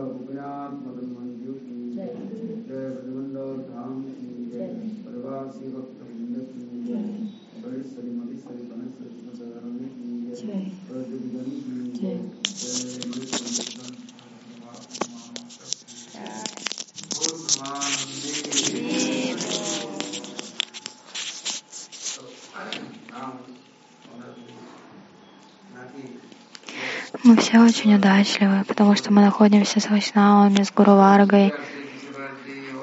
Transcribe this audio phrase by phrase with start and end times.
[0.00, 0.57] 我们要。
[27.78, 31.54] Очень удачливы, потому что мы находимся с Вайшнавами, с Гуру Варгой.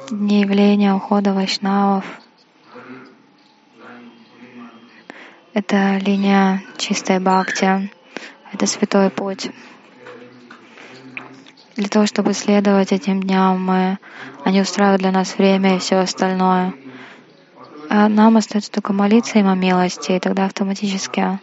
[0.09, 2.05] Дни явления ухода Вайшнавов.
[5.53, 7.91] Это линия чистой бхакти.
[8.53, 9.51] Это святой путь.
[11.75, 13.97] Для того, чтобы следовать этим дням, мы,
[14.45, 16.73] они устраивают для нас время и все остальное.
[17.89, 21.37] А нам остается только молиться им о милости, и тогда автоматически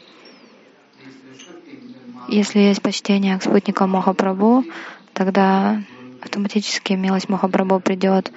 [2.32, 4.64] если есть почтение к спутникам Махапрабху,
[5.12, 5.83] тогда
[6.22, 8.33] автоматически милость Махапрабху придет.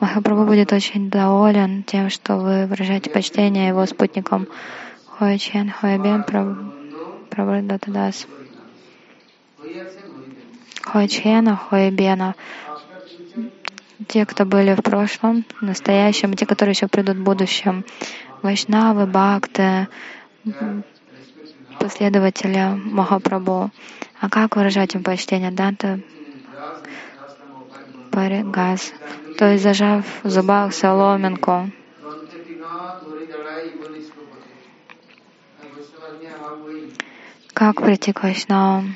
[0.00, 4.48] Махапрабху будет очень доволен тем, что вы выражаете почтение его спутникам.
[5.06, 6.24] Хоячен, Хоябен,
[7.30, 8.26] Прабхадатадас.
[10.82, 12.34] Хоячена, Хоябена.
[14.08, 17.84] Те, кто были в прошлом, настоящем, и те, которые еще придут в будущем.
[18.42, 19.88] Вайшнавы, Бхакты,
[21.84, 23.70] последователя Махапрабху.
[24.18, 25.50] А как выражать им почтение?
[25.50, 26.00] Данта
[28.10, 28.94] Паригас.
[29.36, 31.70] То есть зажав в зубах соломинку.
[37.52, 38.94] Как прийти к Вайшнавам?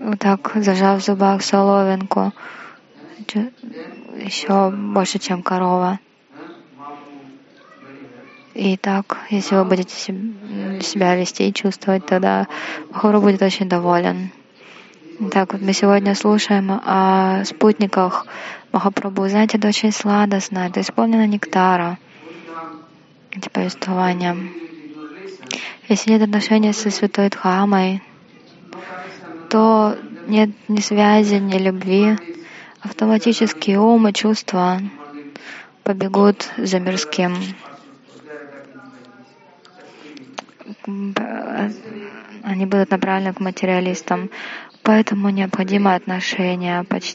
[0.00, 2.32] Вот так, зажав в зубах соломинку,
[4.16, 5.98] еще больше, чем корова.
[8.54, 12.46] И так, если вы будете себя вести и чувствовать, тогда
[12.90, 14.30] Махуру будет очень доволен.
[15.30, 18.26] Так вот, мы сегодня слушаем о спутниках
[18.72, 19.28] Махапрабху.
[19.28, 21.98] Знаете, это очень сладостно, это исполнено нектара,
[23.30, 24.36] эти повествования.
[25.88, 28.02] Если нет отношения со Святой Дхамой,
[29.48, 29.96] то
[30.26, 32.16] нет ни связи, ни любви.
[32.80, 34.80] Автоматически ум и чувства
[35.84, 37.36] побегут за мирским.
[42.42, 44.30] Они будут направлены к материалистам.
[44.82, 47.14] Поэтому необходимо отношение, поч...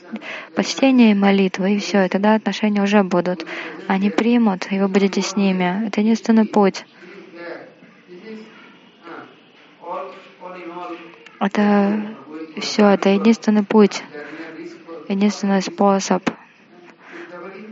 [0.56, 2.06] почтение и молитва, и все.
[2.06, 3.46] И тогда отношения уже будут.
[3.88, 5.88] Они примут, и вы будете с ними.
[5.88, 6.86] Это единственный путь.
[11.40, 12.16] Это
[12.60, 14.04] все, это единственный путь,
[15.08, 16.28] единственный способ,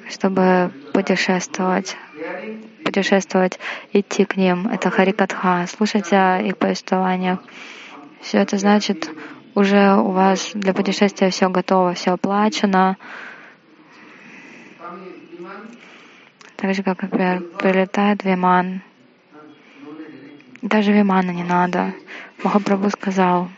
[0.10, 1.98] чтобы путешествовать
[2.96, 3.60] путешествовать,
[3.92, 4.68] идти к ним.
[4.68, 5.66] Это Харикатха.
[5.68, 7.40] Слушайте их повествования.
[8.22, 9.10] Все это значит,
[9.54, 12.96] уже у вас для путешествия все готово, все оплачено.
[16.56, 18.82] Так же, как, например, прилетает Виман.
[20.62, 21.94] Даже Вимана не надо.
[22.44, 23.50] Махапрабху сказал,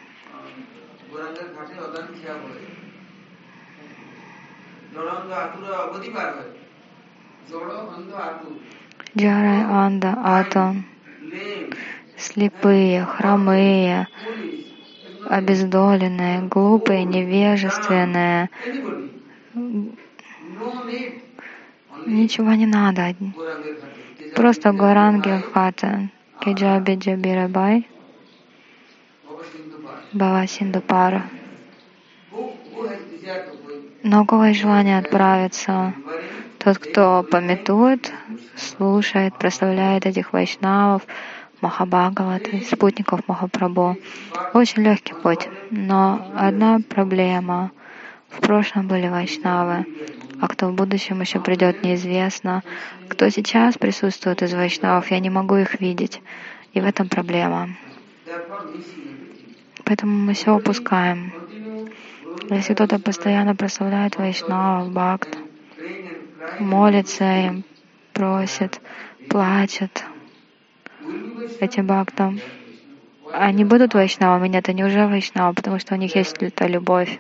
[9.18, 10.86] Джарай Анда Атон,
[12.18, 14.08] слепые, хромые,
[15.38, 18.50] обездоленные, глупые, невежественные.
[22.06, 23.16] Ничего не надо.
[24.36, 27.88] Просто Горанги Хата, Кеджаби Джабирабай,
[30.14, 31.24] Бава Синдупара.
[34.04, 35.94] Но у кого есть желание отправиться?
[36.60, 38.12] Тот, кто пометует,
[38.56, 41.04] слушает, прославляет этих вайшнавов,
[41.62, 43.98] Махабхагават, спутников Махапрабху.
[44.54, 47.72] Очень легкий путь, но одна проблема.
[48.30, 49.86] В прошлом были вайшнавы,
[50.40, 52.64] а кто в будущем еще придет, неизвестно.
[53.08, 56.22] Кто сейчас присутствует из вайшнавов, я не могу их видеть.
[56.74, 57.70] И в этом проблема.
[59.84, 61.34] Поэтому мы все упускаем.
[62.50, 65.38] Если кто-то постоянно прославляет вайшнавов, бхакт,
[66.60, 67.64] молится им,
[68.14, 68.82] просит,
[69.30, 70.04] плачет
[71.60, 72.40] этим бхактам,
[73.34, 74.48] они будут вайшнавами?
[74.48, 77.20] Нет, они уже вайшнавы, потому что у них есть эта любовь.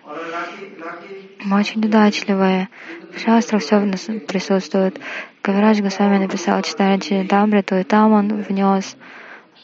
[1.43, 2.69] Мы очень удачливые.
[3.13, 4.99] В шастрах все в нас присутствует.
[5.41, 8.97] Кавирадж Госвами написал читание Чаритамриту, и там он внес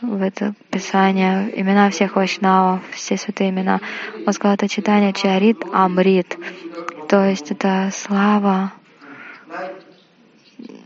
[0.02, 3.80] в это писание имена всех вайшнавов, все святые имена.
[4.26, 6.38] Он сказал, это читание Чарит Амрит.
[7.10, 8.74] То есть это слава,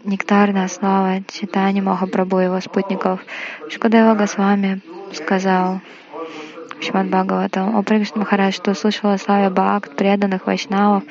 [0.04, 3.20] нектарная слава читания Махапрабху и его спутников.
[3.70, 4.82] Шукадева Госвами
[5.14, 5.82] сказал,
[6.82, 7.76] Шимад Бхагаватам.
[7.76, 11.04] О Прикшна Махарадж, ты услышала о славе Бхакт, преданных Вайшнавов,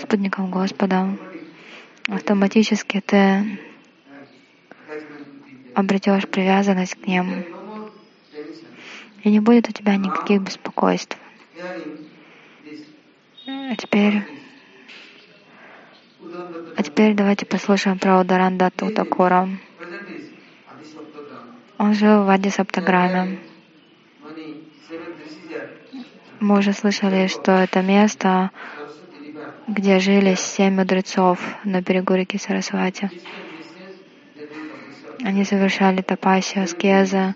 [0.00, 1.16] спутников Господа.
[2.08, 3.58] Автоматически ты
[5.74, 7.44] обретешь привязанность к ним.
[9.22, 11.16] И не будет у тебя никаких беспокойств.
[13.46, 14.22] А теперь,
[16.76, 19.48] а теперь давайте послушаем про Ударандату Такура.
[21.78, 23.38] Он жил в Ади Саптаграме.
[26.40, 28.50] Мы уже слышали, что это место,
[29.68, 33.10] где жили семь мудрецов на берегу реки Сарасвати.
[35.22, 37.34] Они совершали тапасию, аскеза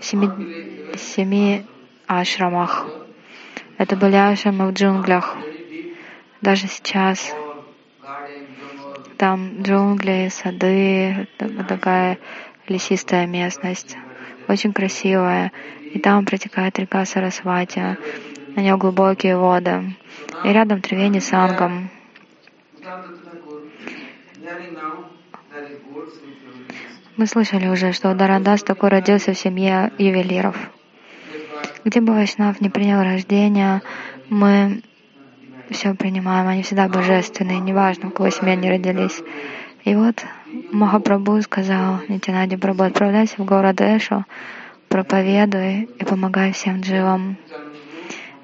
[0.00, 1.66] в семи, семи
[2.06, 2.86] ашрамах.
[3.76, 5.36] Это были ашрамы в джунглях.
[6.40, 7.34] Даже сейчас
[9.18, 11.28] там джунгли, сады,
[11.68, 12.18] такая
[12.68, 13.96] лесистая местность,
[14.46, 15.52] очень красивая.
[15.92, 17.96] И там протекает река Сарасвати.
[18.54, 19.96] На нее глубокие воды.
[20.44, 21.90] И рядом Тривени Сангам.
[27.16, 30.56] Мы слышали уже, что Дарандас такой родился в семье ювелиров.
[31.84, 33.82] Где бы Вайшнав не принял рождения,
[34.28, 34.82] мы
[35.70, 39.22] все принимаем, они всегда божественные, неважно, в какой семье они родились.
[39.84, 40.24] И вот
[40.72, 44.24] Махапрабху сказал Нитянади Прабху, отправляйся в город Эшу,
[44.88, 47.36] проповедуй и помогай всем дживам.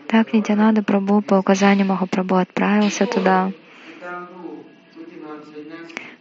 [0.08, 3.52] Так Нитянада Прабху по указанию Махапрабху отправился туда.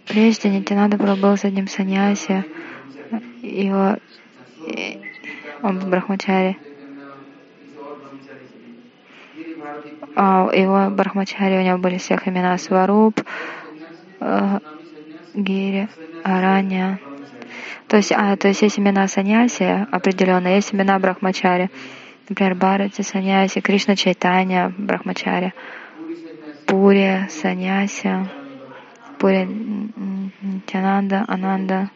[0.08, 2.46] Прежде Нитянада Прабху с одним саньяси,
[3.42, 3.98] его,
[5.62, 6.58] он был брахмачари.
[10.16, 13.20] А его брахмачари, у него были всех имена Сваруб,
[14.20, 14.60] э,
[15.34, 15.90] Гири,
[16.24, 17.00] Аранья.
[17.88, 21.70] То есть, а, то есть есть имена саньяси определенные, есть имена брахмачари.
[22.30, 25.54] Например, Бхарати, Саньяси, Кришна Чайтанья, Брахмачари,
[26.66, 28.30] Пури, Саньяси,
[29.20, 29.46] Пури
[30.42, 31.90] Нитянанда, Ананда,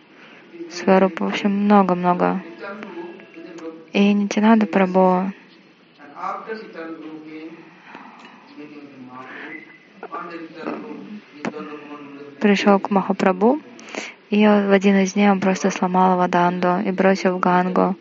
[0.69, 2.43] Сварупа, в общем, много-много.
[3.93, 4.65] И Нитянанда
[12.39, 13.61] Пришел к Махапрабху,
[14.31, 17.95] и в один из дней он просто сломал Ваданду и бросил в Гангу.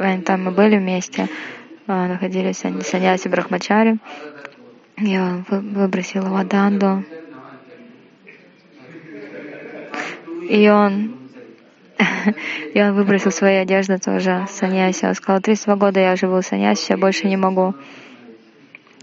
[0.00, 1.28] Они там мы были вместе,
[1.86, 3.98] находились они саньяси Брахмачари.
[4.96, 7.04] И он выбросил Ваданду.
[10.48, 11.25] И он
[12.74, 15.06] и он выбросил свои одежды тоже саньяси.
[15.06, 17.74] Он сказал, 32 года я живу саньяси, я больше не могу.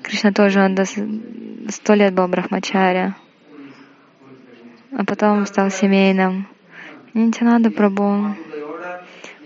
[0.02, 3.16] Кришна тоже, он до сто лет был брахмачаря,
[4.92, 6.48] а потом стал семейным.
[7.14, 8.36] Нитянада Прабhu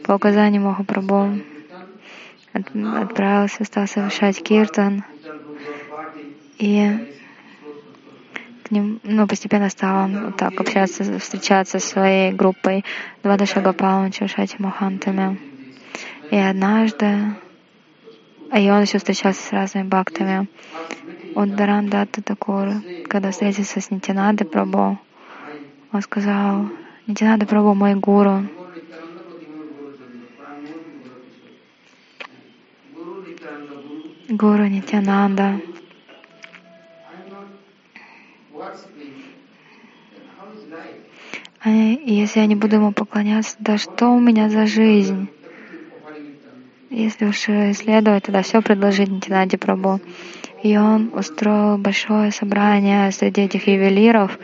[0.04, 1.40] по указанию Махапрабху
[2.54, 5.04] отправился, стал совершать киртан.
[6.58, 7.17] И
[8.72, 12.84] ним, ну, постепенно стал он вот так общаться, встречаться со своей группой
[13.24, 15.40] Двадаша Гапалом, Чашати Махантами.
[16.32, 17.36] И однажды,
[18.52, 20.48] а и он еще встречался с разными бхактами.
[21.36, 22.70] Он Дарандата Такур,
[23.08, 24.98] когда встретился с Нитянады Прабhu,
[25.92, 26.70] он сказал,
[27.08, 28.48] Нитянада Прабhu мой гуру.
[34.30, 35.62] Гуру Нитянанда.
[41.64, 41.70] А
[42.28, 45.30] если я не буду ему поклоняться, да что у меня за жизнь?
[46.90, 50.02] Если уж исследовать, тогда все предложить Нитинаде Прабу.
[50.62, 54.38] И он устроил большое собрание среди этих ювелиров,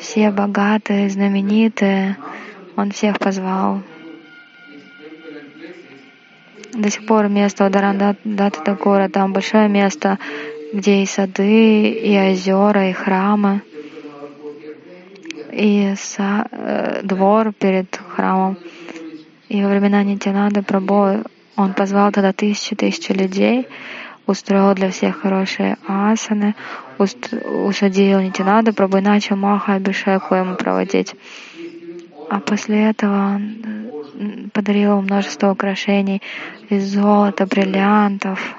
[0.00, 2.16] все богатые, знаменитые.
[2.74, 3.80] Он всех позвал.
[6.72, 10.18] До сих пор место у Дарандата Такура, там большое место,
[10.72, 13.62] где и сады, и озера, и храмы,
[15.52, 18.56] и са, э, двор перед храмом.
[19.48, 21.26] И во времена Нитянады Прабhu
[21.56, 23.66] он позвал тогда тысячи тысячи людей,
[24.26, 26.54] устроил для всех хорошие асаны,
[26.98, 31.14] уст, усадил Нитянада Прабhu и начал Маха Абишеку ему проводить.
[32.30, 36.22] А после этого он подарил множество украшений
[36.68, 38.54] из золота, бриллиантов,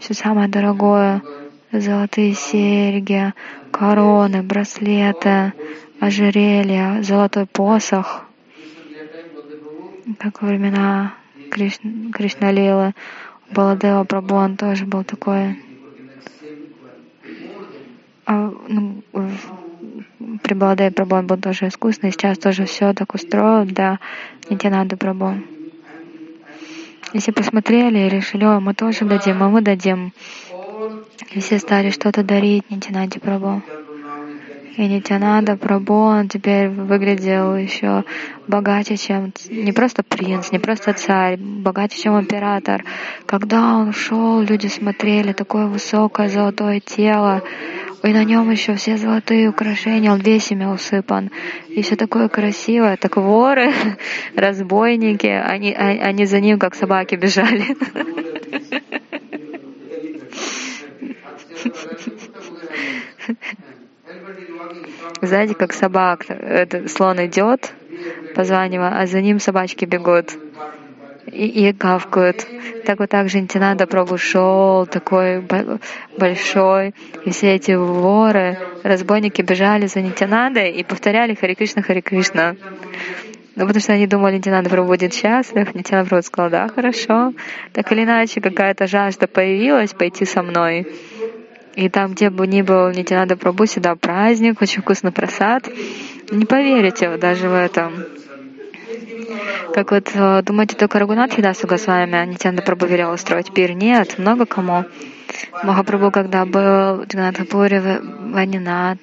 [0.00, 1.22] все самое дорогое,
[1.72, 3.32] золотые серьги,
[3.70, 5.52] короны, браслеты,
[6.00, 8.26] ожерелья, золотой посох.
[10.18, 11.14] Как во времена
[11.50, 12.94] Кришн, Кришналилы,
[13.50, 15.56] Баладева Прабhu, он тоже был такой.
[18.26, 19.02] А, ну,
[20.42, 23.98] при Баладеве Прабhu он был тоже искусный, сейчас тоже все так устроил для
[24.48, 25.36] Нитянады Прабhu.
[27.12, 30.12] Если посмотрели и решили, мы тоже дадим, а мы дадим.
[31.32, 33.62] И все стали что-то дарить Нитянаде Прабу.
[34.76, 38.04] И Нитянада Прабу, он теперь выглядел еще
[38.46, 42.84] богаче, чем не просто принц, не просто царь, богаче, чем император.
[43.26, 47.42] Когда он шел, люди смотрели, такое высокое золотое тело,
[48.02, 51.30] и на нем еще все золотые украшения, он весьми усыпан.
[51.68, 52.96] И все такое красивое.
[52.96, 53.72] Так воры,
[54.34, 57.76] разбойники, они, а, они за ним как собаки бежали.
[65.22, 67.72] Знаете, как собак, этот слон идет,
[68.34, 70.36] позванивая, а за ним собачки бегут
[71.26, 72.46] и, и гавкают.
[72.84, 75.44] Так вот так же Нитянанда Прабу шел, такой
[76.18, 82.56] большой, и все эти воры, разбойники бежали за Нитянандой и повторяли Хари Кришна, Хари Кришна.
[83.56, 85.74] Ну, потому что они думали, Нитянанда Прабу будет счастлив.
[85.74, 87.34] Нитянанда Прабу сказал, да, хорошо.
[87.72, 90.86] Так или иначе, какая-то жажда появилась пойти со мной.
[91.74, 95.68] И там, где бы ни был Нитянанда Прабу, сюда праздник, очень вкусный просад.
[96.30, 98.04] Не поверите даже в этом.
[99.74, 103.72] Как вот э, думаете, только Рагунат Хидасу Госвами Нитянда Прабу велел устроить пир?
[103.72, 104.84] Нет, много кому.
[105.62, 108.98] Махапрабху, когда был в Джаганатхапуре, Ванинат,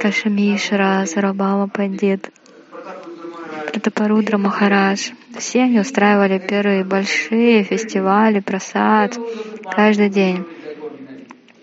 [0.00, 2.30] Кашемишра, Сарабала Пандит,
[3.66, 5.10] Пратапарудра Махарадж.
[5.38, 9.18] Все они устраивали пиры, большие фестивали, просад,
[9.70, 10.44] каждый день.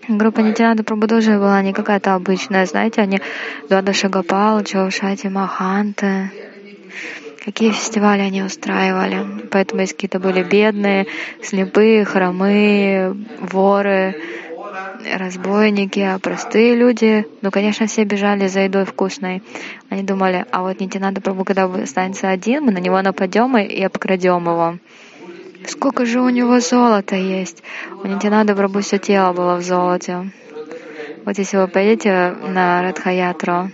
[0.08, 3.20] Группа Нитянада Прабhu тоже была не какая-то обычная, знаете, они
[3.68, 6.30] Дада Шагапал, Чаушати Маханты.
[7.44, 9.46] Какие фестивали они устраивали.
[9.50, 11.06] Поэтому если какие-то были бедные,
[11.42, 14.16] слепые, хромые, воры,
[15.16, 19.42] разбойники, а простые люди, ну, конечно, все бежали за едой вкусной.
[19.88, 24.44] Они думали, а вот Нитянада Прабу, когда останется один, мы на него нападем и обкрадем
[24.44, 24.78] его.
[25.66, 27.62] Сколько же у него золота есть?
[28.02, 30.30] У Нитянада Прабhu все тело было в золоте.
[31.24, 33.70] Вот если вы поедете на Радхаятру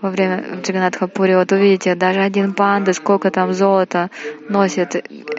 [0.00, 4.10] во время в Джаганатхапуре, вот увидите, даже один панда, сколько там золота
[4.48, 4.94] носит,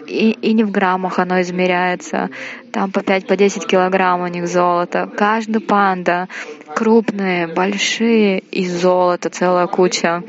[0.06, 2.28] и, и не в граммах оно измеряется.
[2.72, 5.10] Там по 5-10 по 10 килограмм у них золота.
[5.16, 6.28] Каждый панда,
[6.74, 10.22] крупные, большие, и золото целая куча.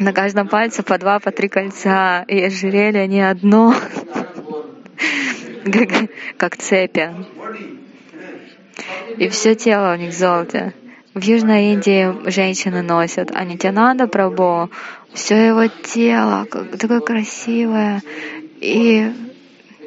[0.00, 3.74] На каждом пальце по два, по три кольца, и ожерелье не одно,
[6.38, 7.14] как цепи.
[9.18, 10.72] И все тело у них золото.
[11.12, 14.70] В Южной Индии женщины носят, а Нитянанда Прабу,
[15.12, 16.46] все его тело
[16.78, 18.00] такое красивое,
[18.60, 19.12] и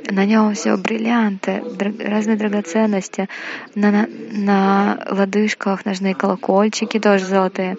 [0.09, 1.63] на нем все бриллианты,
[1.99, 3.29] разные драгоценности,
[3.73, 7.77] на, на, на лодыжках ножные колокольчики тоже золотые.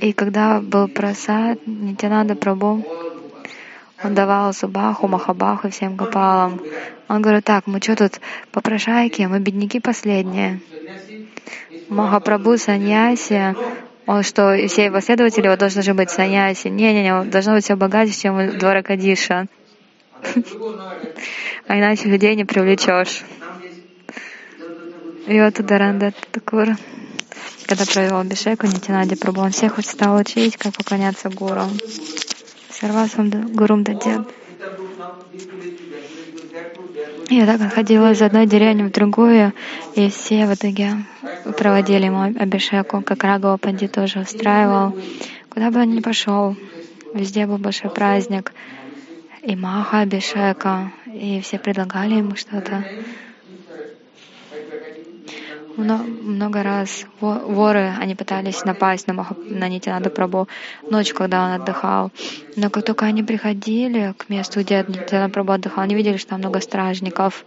[0.00, 2.84] И когда был просад, Нитянанда Прабу,
[4.02, 6.60] он давал Субаху, Махабаху всем гопалам.
[7.08, 8.20] Он говорит, так, мы что тут
[8.50, 10.60] попрошайки, мы бедняки последние.
[11.88, 13.54] Махапрабху саньяси,
[14.06, 16.68] он что, все его последователи, вот должны же быть саньяси.
[16.68, 19.46] Не-не-не, должно быть все богаче, чем двора Кадиша.
[21.66, 23.22] А иначе людей не привлечешь.
[25.26, 26.68] И вот Даранда Такур
[27.68, 31.64] когда провел Бишеку Нитинади Прабhu, он всех стал учить, как поклоняться гуру.
[32.70, 34.26] Сарвасам Гурум Дадет.
[37.28, 39.52] Я так ходила из одной деревни в другую,
[39.94, 41.04] и все в итоге
[41.52, 44.96] проводили ему Абишеку, как Рагова Панди тоже устраивал.
[45.48, 46.56] Куда бы он ни пошел,
[47.14, 48.52] везде был большой праздник.
[49.42, 52.84] И Маха Абишека, и все предлагали ему что-то
[55.78, 60.48] много раз воры, они пытались напасть на, Маха, на Нитянада Прабу
[60.82, 62.10] ночью, когда он отдыхал.
[62.56, 66.40] Но как только они приходили к месту, где Нитянада Прабу отдыхал, они видели, что там
[66.40, 67.44] много стражников.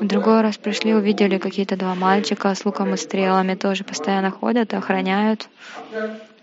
[0.00, 4.74] В другой раз пришли, увидели какие-то два мальчика с луком и стрелами, тоже постоянно ходят
[4.74, 5.48] охраняют.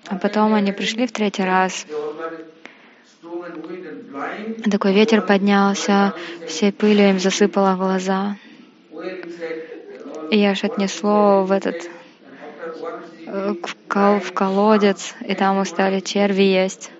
[0.08, 1.86] А потом они пришли в третий раз.
[4.72, 6.14] Такой ветер поднялся,
[6.48, 8.38] всей пылью им засыпало глаза.
[10.32, 11.90] Аж отнесло в этот
[13.28, 13.54] э,
[13.90, 16.92] в колодец, и там устали черви есть.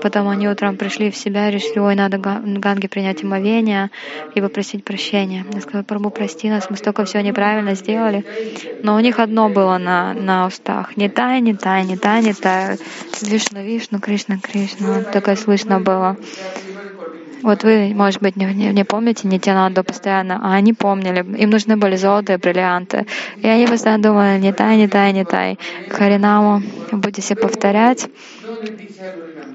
[0.00, 3.90] Потом они утром пришли в себя и решили, ой, надо Ганге принять омовение
[4.34, 5.44] и попросить прощения.
[5.52, 8.24] Я сказала, Прабу, прости нас, мы столько всего неправильно сделали.
[8.82, 10.96] Но у них одно было на, на устах.
[10.96, 12.78] Не тай, не тай, не тай, не тай.
[13.22, 15.02] Вишну, Вишну, Кришна, Кришна.
[15.02, 16.16] Такое слышно было.
[17.42, 21.20] Вот вы, может быть, не, не, помните Нитянанду постоянно, а они помнили.
[21.40, 23.06] Им нужны были золотые бриллианты.
[23.36, 25.58] И они постоянно думали, не тай, не тай, не тай.
[25.88, 28.08] Харинаму будете повторять.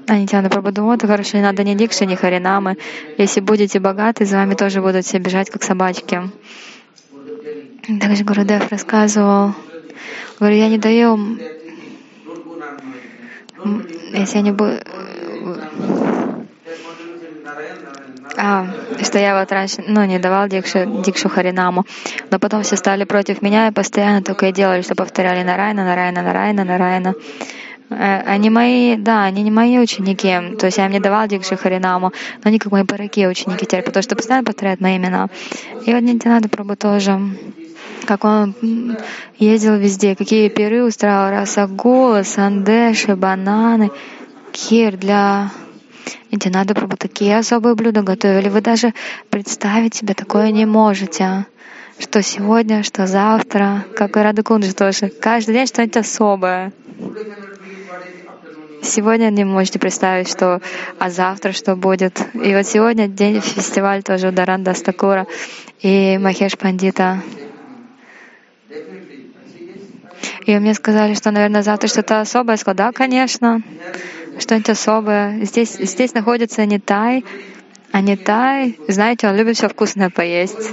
[0.06, 2.76] А Нитянанда Прабху это хорошо, не надо ни дикши, ни харинамы.
[3.18, 6.22] Если будете богаты, за вами тоже будут все бежать, как собачки.
[8.00, 9.54] Также Гурудев рассказывал,
[10.38, 11.38] говорю, я не даю,
[14.14, 14.78] если я не буду,
[18.46, 18.66] а,
[19.02, 21.86] что я вот раньше, ну, не давал Дикшу, Дикшу Харинаму,
[22.30, 26.22] но потом все стали против меня и постоянно только и делали, что повторяли Нарайна, Нарайна,
[26.22, 27.14] Нарайна, Нарайна.
[27.88, 31.56] Э, они мои, да, они не мои ученики, то есть я им не давал Дикшу
[31.56, 35.28] Харинаму, но они как мои бараки ученики теперь, потому что постоянно повторяют мои имена.
[35.86, 37.18] И вот Нитянада Прабhu тоже
[38.06, 38.54] как он
[39.38, 43.90] ездил везде, какие пиры устраивал, расагулы, сандеши, бананы,
[44.52, 45.50] кир для
[46.74, 48.48] Пробу такие особые блюда готовили.
[48.48, 48.92] Вы даже
[49.30, 51.46] представить себе такое не можете.
[51.98, 55.08] Что сегодня, что завтра, как и Радакунджи тоже.
[55.08, 56.72] Каждый день что-нибудь особое.
[58.82, 60.60] Сегодня не можете представить, что,
[60.98, 62.20] а завтра что будет.
[62.34, 65.26] И вот сегодня день фестиваль тоже Даранда Стакура
[65.80, 67.22] и Махеш Пандита.
[70.44, 72.54] И мне сказали, что, наверное, завтра что-то особое.
[72.54, 73.62] Я сказала, да, конечно
[74.38, 75.44] что-нибудь особое.
[75.44, 77.24] Здесь, здесь находится не тай,
[77.92, 80.72] а не тай, знаете, он любит все вкусное поесть.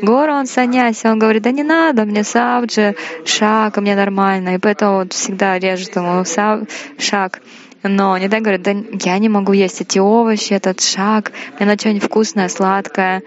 [0.00, 2.96] Гора, он саняси, он говорит, да не надо, мне сабджи,
[3.26, 4.54] шаг, мне нормально.
[4.54, 6.60] И поэтому вот всегда режет ему саб,
[6.98, 7.40] шаг.
[7.82, 11.80] Но не так говорит, да я не могу есть эти овощи, этот шаг, мне надо
[11.80, 13.22] что-нибудь вкусное, сладкое.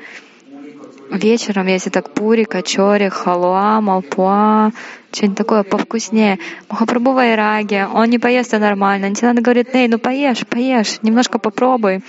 [1.14, 4.72] Вечером, если так пури, качори, халуа, малпуа,
[5.12, 6.40] что-нибудь такое повкуснее.
[6.72, 9.10] Махапрабху Вайраги, он не поест это нормально.
[9.10, 12.02] Нитянанда говорит, эй, ну поешь, поешь, немножко попробуй.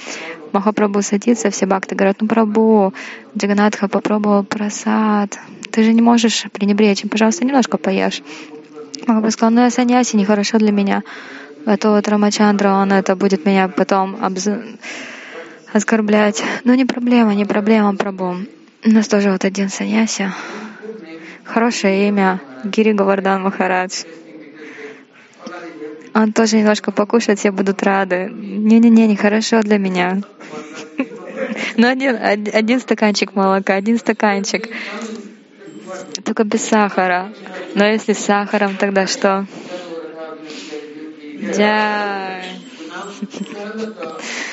[0.53, 2.95] Махапрабху садится, все бакты говорят, ну Прабху,
[3.37, 5.39] Джаганатха попробовал просад.
[5.71, 8.23] Ты же не можешь пренебречь, пожалуйста, немножко поешь.
[9.07, 11.03] Махапрабху сказал, ну я саньяси, нехорошо для меня.
[11.67, 14.49] Это вот Рамачандра, он это будет меня потом обз...
[15.75, 16.43] оскорблять.
[16.65, 18.37] Ну не проблема, не проблема, Прабху.
[18.87, 20.31] У нас тоже вот один саньяси.
[21.43, 22.39] Хорошее имя.
[22.65, 24.05] Гири Гавардан Махарадж.
[26.13, 28.29] Он тоже немножко покушает, все будут рады.
[28.31, 30.21] Не-не-не, нехорошо для меня.
[31.77, 34.69] Ну, один, один стаканчик молока, один стаканчик.
[36.25, 37.33] Только без сахара.
[37.75, 39.47] Но если с сахаром, тогда что?
[41.57, 42.41] Да.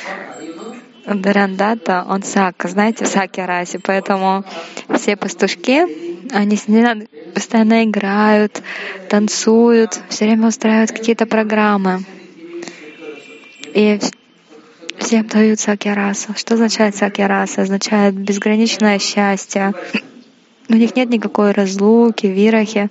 [1.06, 4.44] Дарандата, он сака, знаете, саки раси, поэтому
[4.96, 5.86] все пастушки,
[6.34, 6.58] они
[7.34, 8.62] постоянно играют,
[9.10, 12.04] танцуют, все время устраивают какие-то программы.
[13.74, 14.00] И
[14.98, 16.36] всем дают сакьяраса.
[16.38, 17.64] Что означает сакьяраса?
[17.64, 19.74] Означает безграничное счастье.
[20.70, 22.90] У них нет никакой разлуки, вирахи,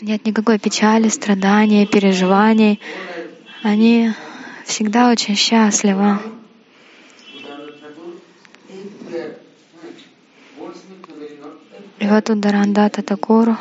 [0.00, 2.80] нет никакой печали, страдания, переживаний.
[3.62, 4.10] Они
[4.64, 6.18] всегда очень счастливы.
[12.02, 13.56] И вот у Дарандата Такур,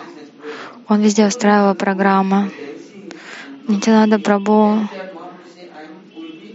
[0.88, 2.50] он везде устраивал программы.
[3.68, 4.80] Нитянада Прабу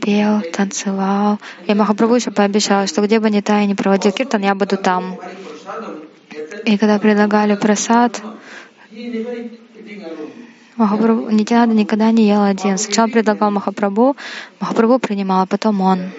[0.03, 1.39] пел, танцевал.
[1.69, 5.17] И Махапрабху еще пообещал, что где бы ни та не проводил киртан, я буду там.
[6.65, 8.21] И когда предлагали просад,
[10.75, 12.79] Махапрабху, Нитянада никогда не ел один.
[12.79, 14.17] Сначала предлагал Махапрабху,
[14.59, 16.11] Махапрабху принимал, а потом он.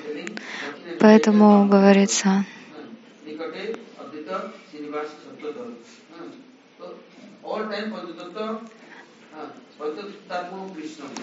[1.02, 2.46] Поэтому говорится,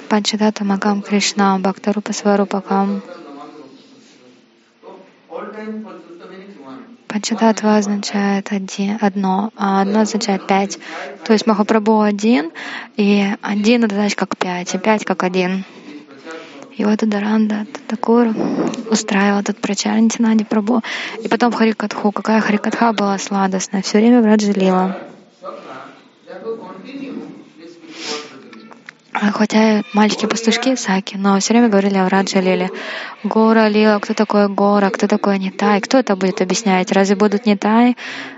[0.08, 3.02] Панчадата Магам Кришна, Бхактарупа Сварупакам.
[7.08, 10.78] Панчадатва означает один, одно, а одно означает пять.
[11.24, 12.50] То есть Махапрабху один,
[12.96, 15.64] и один это значит как пять, и пять как один.
[16.76, 18.34] И вот Даранда Такур
[18.90, 20.82] устраивал этот прачар Нитинади Прабhu.
[21.22, 25.13] И потом Харикатху, какая Харикатха была сладостная, все время в Раджалила.
[29.12, 32.70] Хотя мальчики-пастушки Саки, но все время говорили о Раджа Лиле.
[33.22, 36.90] Гора Лила, кто такой Гора, кто такой Нитай, кто это будет объяснять?
[36.92, 37.96] Разве будут Нитай?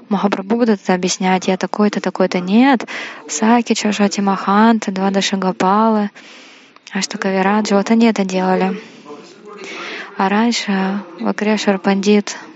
[0.08, 2.40] Махапрабху будут это объяснять, я такой-то, такой-то.
[2.40, 2.86] Нет.
[3.28, 6.10] Саки, Чашати Маханта, два Дашагапалы,
[6.92, 8.80] Аштакавираджи, вот они это делали.
[10.18, 12.36] А раньше Вакрешвар Пандит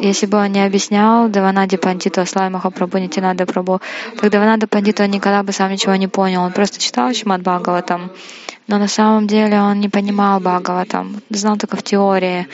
[0.00, 3.80] если бы он не объяснял Деванади Пандиту Аслай Махапрабху Нитинада Прабху,
[4.20, 6.42] так Деванада Пандиту никогда бы сам ничего не понял.
[6.42, 8.12] Он просто читал Шимад Бхагаватам,
[8.68, 12.46] но на самом деле он не понимал Бхагаватам, знал только в теории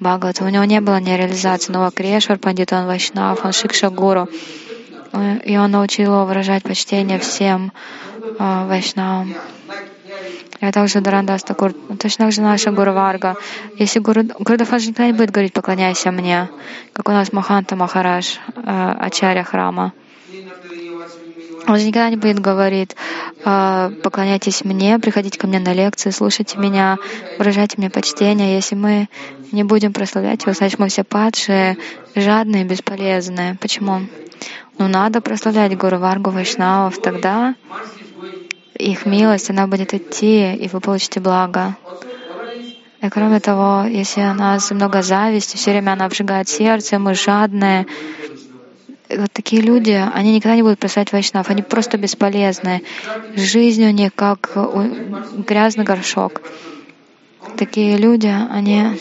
[0.00, 0.48] Бхагаватам.
[0.48, 1.72] У него не было ни реализации.
[1.72, 4.28] Но Вакрешвар Пандит, он Вайшнав, он Шикша Гуру.
[5.44, 7.70] И он научил его выражать почтение всем
[8.18, 9.34] э, Вайшнавам.
[10.60, 11.72] Я также Дарандас Такур.
[11.98, 13.36] Точно так же наша Гуру Варга.
[13.76, 16.48] Если Гуру, Гурудахаджи никогда не будет говорить «поклоняйся мне»,
[16.92, 19.92] как у нас Маханта Махараш, э, Ачарья храма.
[21.66, 22.94] Он же никогда не будет говорить,
[23.44, 26.96] «Э, поклоняйтесь мне, приходите ко мне на лекции, слушайте меня,
[27.38, 28.54] выражайте мне почтение.
[28.54, 29.08] Если мы
[29.50, 31.76] не будем прославлять его, значит мы все падшие,
[32.14, 33.56] жадные, бесполезные.
[33.60, 34.02] Почему?
[34.78, 37.54] Ну, надо прославлять Гуру Варгу Вайшнавов, тогда
[38.74, 41.76] их милость, она будет идти, и вы получите благо.
[43.00, 47.86] И кроме того, если у нас много зависти, все время она обжигает сердце, мы жадные,
[49.08, 52.82] вот такие люди, они никогда не будут просать вайшнав, они просто бесполезны.
[53.34, 54.56] Жизнь у них как
[55.46, 56.42] грязный горшок.
[57.56, 58.98] Такие люди, они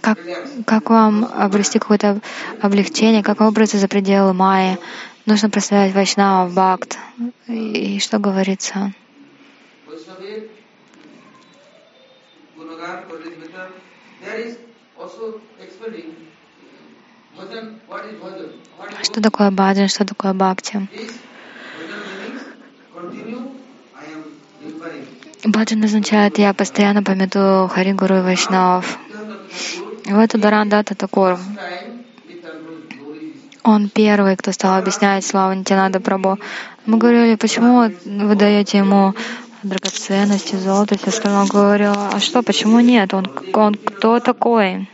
[0.00, 0.18] как,
[0.66, 2.20] как вам обрести какое-то
[2.60, 4.78] облегчение, как выбраться за пределы Майи?
[5.26, 6.98] Нужно прославлять Вайшнава, Бхакт.
[7.46, 8.92] И, и что говорится?
[19.02, 20.88] Что такое баджан, что такое бхакти?
[25.44, 28.20] Баджан означает «я постоянно пометую Хари Гуру и
[30.10, 30.20] Вайшнав».
[30.20, 31.38] Вот Ударандата Такур.
[33.62, 36.38] Он первый, кто стал объяснять славу Нитянада Прабу.
[36.86, 39.14] Мы говорили, почему вы даете ему
[39.62, 41.42] драгоценности, золото, все остальное.
[41.42, 43.12] Он говорил, а что, почему нет?
[43.12, 44.88] Он, он кто такой?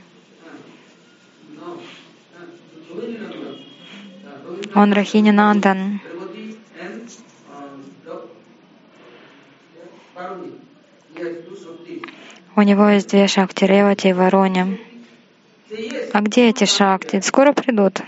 [4.75, 6.01] Он Рахини Нандан.
[12.57, 14.79] У него есть две шахти Ревати и Вороне.
[16.13, 17.21] А где эти шахти?
[17.21, 18.01] Скоро придут.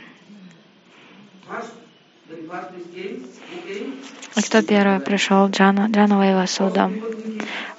[4.37, 5.49] И кто первый пришел?
[5.49, 6.91] Джана, Джанова и Васуда.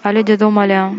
[0.02, 0.92] А люди думали,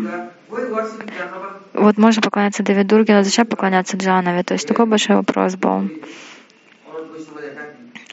[1.73, 4.43] вот можно поклоняться Давид Дурге, но зачем поклоняться Джанове?
[4.43, 5.89] То есть такой большой вопрос был.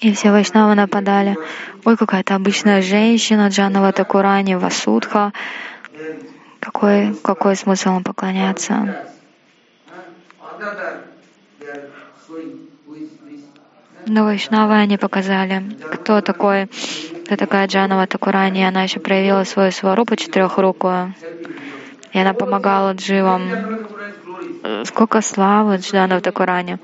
[0.01, 1.37] И все вайшнавы нападали.
[1.85, 5.33] Ой, какая-то обычная женщина, Джанова Такурани, Васудха.
[6.61, 9.09] Какой, какой смысл им поклоняться?
[14.07, 16.69] Но Вайшнавы они показали, кто такой,
[17.27, 18.63] кто такая Джанова Такурани.
[18.63, 21.15] Она еще проявила свою сварупу четырехрукую.
[22.13, 23.43] И она помогала дживам.
[24.85, 26.79] Сколько славы Джанова Такурани.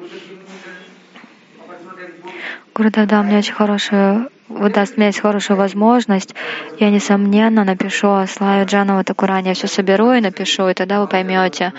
[2.74, 6.34] Гурудев дал мне очень хорошую, даст мне хорошую возможность.
[6.78, 9.48] Я, несомненно, напишу о славе Джанова Такурани.
[9.48, 11.72] Я все соберу и напишу, и тогда вы поймете,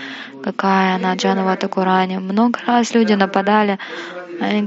[0.44, 2.18] какая она Джанова Такурани.
[2.18, 3.80] Много раз люди нападали,
[4.42, 4.66] они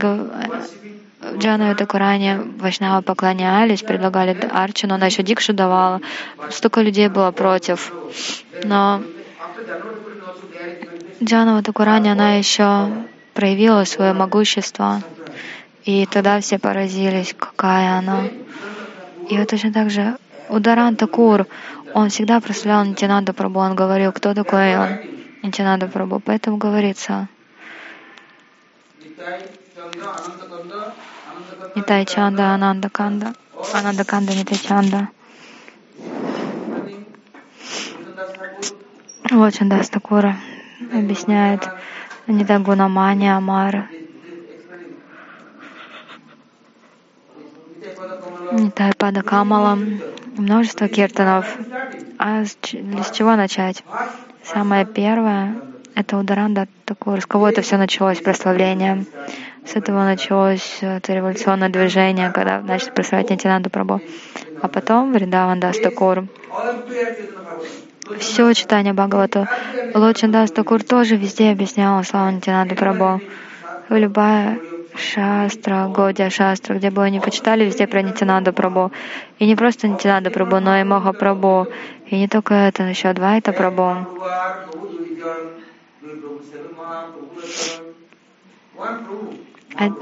[1.37, 6.01] Джанове Такуране Вайшнава поклонялись, предлагали Арчину, она еще Дикшу давала.
[6.51, 7.93] Столько людей было против.
[8.65, 9.03] Но
[11.23, 12.89] Джанова Такурани, она еще
[13.35, 15.03] проявила свое могущество.
[15.89, 18.29] И тогда все поразились, какая она.
[19.31, 20.19] И вот точно так же
[20.51, 21.47] Ударан Такур,
[21.95, 24.99] он всегда прославлял Нитянанда Прабу, он говорил, кто такой он,
[25.43, 26.21] Нитянанда Прабу.
[26.21, 27.29] Поэтому говорится,
[31.75, 33.33] Нитай Чанда, Ананда Канда,
[33.73, 35.09] Ананда Канда, Нитай Чанда.
[39.31, 40.37] Вот Чандас Такура
[40.93, 41.67] объясняет
[42.27, 43.89] Нитай Гунамани Амара.
[48.53, 49.79] Нитай Пада Камала,
[50.37, 51.47] множество киртанов.
[52.19, 53.85] А с, с чего начать?
[54.43, 55.57] Самое первое—
[55.95, 57.21] это Ударанда Такур.
[57.21, 59.05] С кого это все началось, прославление?
[59.67, 64.01] С этого началось это революционное движение, когда начали прославлять Нитянанду Прабу.
[64.63, 66.25] А потом Вриндаван Дас Такур.
[68.19, 69.47] Все читание Бхагавату.
[69.95, 73.21] Лочин Дас Такур тоже везде объяснял славу Нитянанду Прабу.
[73.91, 74.59] Любая
[74.99, 78.93] Шастра, Годя Шастра, где бы они почитали, везде про Нитянанду Прабу.
[79.39, 81.67] И не просто Нитянанду Прабу, но и Маха Прабу.
[82.07, 84.07] И не только это, но еще это Прабу.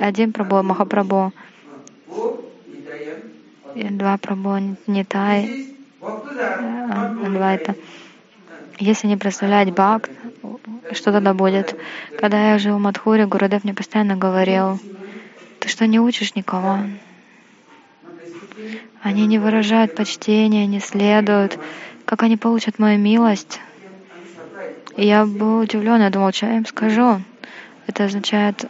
[0.00, 1.32] Один Прабу, Махапрабу.
[3.74, 5.66] Два Прабу, Нитай.
[6.00, 7.74] Два это.
[8.78, 10.11] Если не представлять Бхакт,
[10.92, 11.77] что тогда будет?
[12.18, 14.79] Когда я жил в Мадхуре, Гурудев мне постоянно говорил,
[15.61, 16.79] ты что, не учишь никого?
[19.03, 21.59] Они не выражают почтения, не следуют.
[22.05, 23.61] Как они получат мою милость?
[24.96, 27.20] Я был удивлен, я думал, что я им скажу.
[27.87, 28.64] Это означает,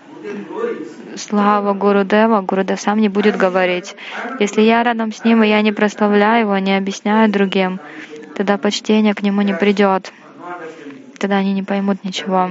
[1.17, 3.95] славу Гурудева, Гурудев сам не будет говорить.
[4.41, 7.81] Если я рядом с ним, и я не прославляю его, не объясняю другим,
[8.35, 10.13] тогда почтение к нему не придет.
[11.19, 12.51] Тогда они не поймут ничего.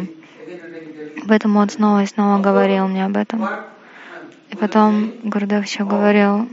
[1.27, 3.47] Поэтому он снова и снова говорил мне об этом.
[4.51, 6.47] И потом Гурдев еще говорил,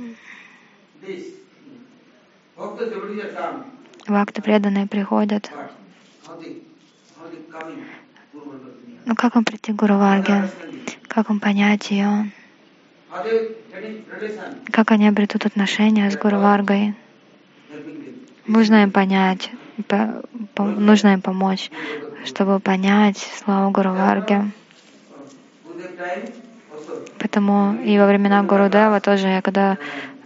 [4.06, 5.50] вакты преданные приходят.
[9.04, 10.48] Ну как вам прийти к Гуру Варге?
[11.08, 12.30] Как вам понять ее?
[14.70, 16.94] Как они обретут отношения с Гуру Варгой?
[18.46, 19.50] Нужно им понять,
[20.58, 21.70] нужно им помочь,
[22.24, 24.42] чтобы понять славу Гуру Варги.
[27.18, 29.78] Поэтому и во времена Гурудева тоже я когда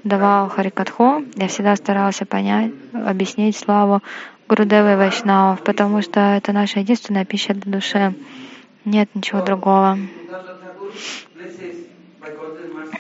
[0.03, 4.03] давал Харикатху, я всегда старался понять, объяснить славу
[4.49, 8.15] Гурудева и Вайшнавов, потому что это наша единственная пища для души.
[8.85, 9.99] Нет ничего другого.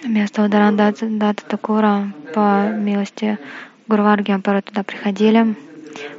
[0.05, 3.39] Место Ударанда Дата Такура по милости
[3.89, 5.55] Гурварги порой туда приходили,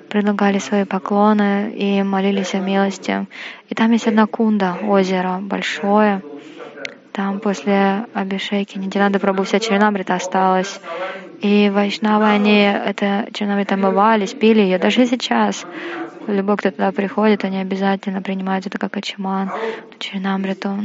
[0.09, 3.27] предлагали свои поклоны и молились о милости.
[3.69, 6.21] И там есть одна кунда, озеро большое,
[7.17, 10.79] там после Абишейки Нидинада Прабhu вся Чернамрита осталась.
[11.41, 14.77] И вайшнавы, они это Чернамрита омывались, пили ее.
[14.77, 15.65] Даже сейчас
[16.27, 19.51] любой, кто туда приходит, они обязательно принимают это как ачиман,
[19.97, 20.77] Чернамриту.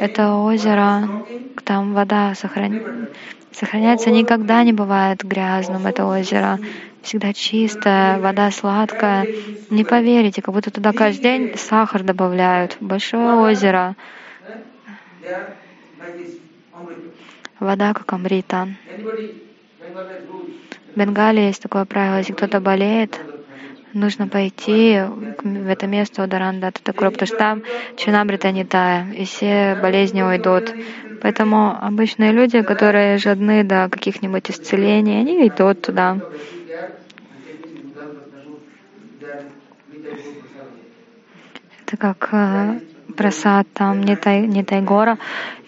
[0.00, 1.08] Это озеро,
[1.64, 3.08] там вода сохран...
[3.52, 6.58] сохраняется, никогда не бывает грязным, это озеро.
[7.06, 9.28] Всегда чистая, вода сладкая.
[9.70, 12.76] Не поверите, как будто туда каждый день сахар добавляют.
[12.80, 13.94] Большое озеро.
[17.60, 18.68] Вода как амрита.
[20.94, 23.20] В Бенгалии есть такое правило, если кто-то болеет,
[23.96, 25.00] нужно пойти
[25.42, 27.62] в это место Ударанда Татакура, потому что там
[27.96, 30.72] Чинамрита не тая, и все болезни уйдут.
[31.22, 36.20] Поэтому обычные люди, которые жадны до каких-нибудь исцелений, они идут туда.
[41.86, 42.80] Это как э,
[43.16, 45.18] просад, там не, тай, не Тайгора,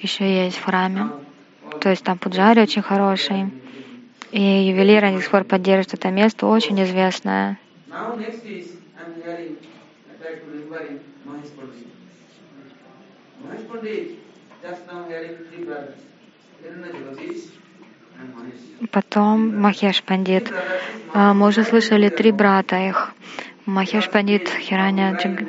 [0.01, 1.11] еще есть в храме.
[1.81, 3.53] То есть там Пуджари очень хороший.
[4.33, 7.59] И ювелиры они до сих пор поддерживают это место, очень известное.
[18.91, 20.53] Потом Махеш Пандит.
[21.13, 23.13] А, мы уже слышали три брата их.
[23.67, 25.47] Махеш Пандит, Хираня Джиг...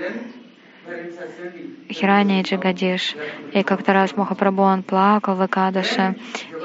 [1.90, 3.16] Хирани и Джигадиш.
[3.54, 6.16] И как-то раз Махапрабху он плакал в Экадаше,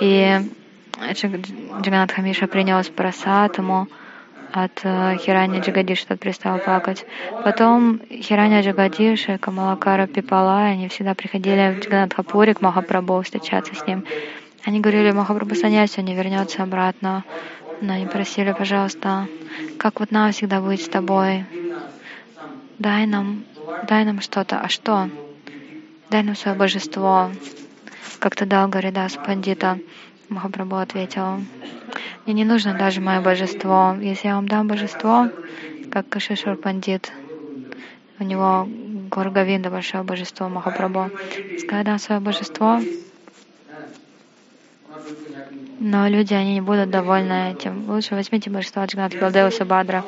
[0.00, 0.40] и
[1.80, 3.88] Джиганат Хамиша принес просад ему
[4.54, 7.04] от э, Хирани Джигадиш, тот перестал плакать.
[7.42, 13.74] Потом Хирани Джигадиш и Камалакара Пипала, они всегда приходили в Джиганат Хапури к Махапрабху встречаться
[13.74, 14.04] с ним.
[14.64, 17.24] Они говорили, Махапрабху Саньяси, он не вернется обратно.
[17.80, 19.26] Но они просили, пожалуйста,
[19.76, 21.44] как вот нам всегда быть с тобой.
[22.78, 23.44] Дай нам
[23.88, 24.60] дай нам что-то.
[24.60, 25.10] А что?
[26.10, 27.30] Дай нам свое божество.
[28.20, 29.78] Как-то дал Гаридас Пандита.
[30.34, 31.40] Махапрабху ответил,
[32.26, 33.96] мне не нужно даже мое божество.
[34.00, 35.30] Если я вам дам божество,
[35.92, 37.12] как Кашишвар Пандит,
[38.18, 38.68] у него
[39.12, 41.10] Горгавинда большое божество Махапрабху.
[41.52, 42.80] Если я дам свое божество,
[45.78, 47.88] но люди, они не будут довольны этим.
[47.88, 50.04] Лучше возьмите божество Аджганат Балдева Сабадра.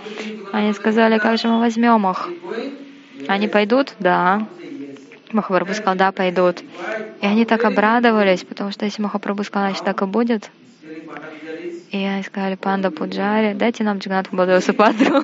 [0.52, 2.28] Они сказали, как же мы возьмем их?
[3.28, 3.94] Они пойдут?
[4.00, 4.46] Да.
[5.32, 6.62] Махапрабху сказал, да, пойдут.
[7.20, 10.50] И они так обрадовались, потому что если Махапрабху сказал, значит, так и будет.
[11.90, 15.22] И они сказали, панда Пуджари, дайте нам Джиганатху Бадавасу Падру.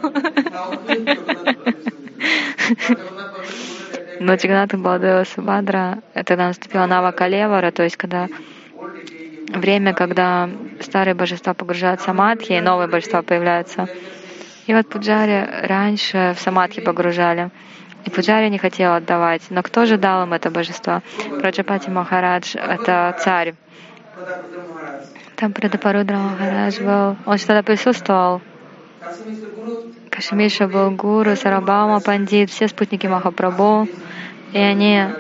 [4.21, 8.29] Но Джиганатха Балдева Субадра, это наступила Нава Калевара, то есть когда
[9.49, 10.49] время, когда
[10.81, 13.89] старые божества погружают в самадхи, и новые божества появляются.
[14.69, 17.51] И вот Пуджари раньше в самадхи погружали.
[18.05, 19.43] И Пуджари не хотел отдавать.
[19.51, 21.03] Но кто же дал им это божество?
[21.41, 23.55] Праджапати Махарадж— это царь.
[25.37, 27.17] Там Прадапарудра Махарадж был.
[27.27, 28.41] Он тогда присутствовал.
[30.11, 33.89] Кашмиша был гуру, Сарабама Пандит, все спутники Махапрабху.
[34.53, 35.11] И они э,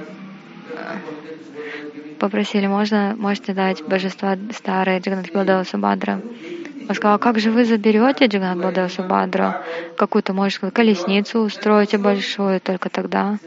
[2.19, 6.21] попросили, можно, можете дать божества старые Джаганат Бадава Субадра.
[6.89, 9.55] Он сказал, как же вы заберете Джиганат Субадру,
[9.97, 13.39] какую-то, может, колесницу устроите большую, только тогда?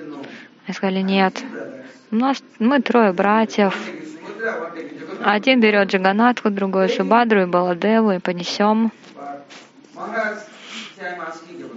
[0.66, 1.44] Они сказали, нет.
[2.12, 3.78] У нас, мы трое братьев.
[5.24, 8.92] Один берет Джиганатху, другой Субадру и Баладеву, и понесем.